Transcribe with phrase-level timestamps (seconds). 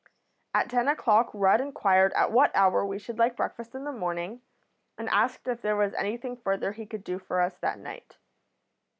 [0.55, 4.41] At ten o'clock Rudd inquired at what hour we should like breakfast in the morning,
[4.97, 8.17] and asked if there was anything further he could do for us that night.